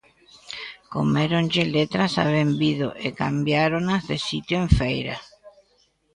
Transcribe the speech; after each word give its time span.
Coméronlle 0.93 1.63
letras 1.77 2.13
a 2.23 2.25
"benvido" 2.37 2.87
e 3.05 3.07
cambiáronas 3.21 4.01
de 4.09 4.17
sitio 4.27 4.55
en 4.63 4.67
"feira". 4.77 5.17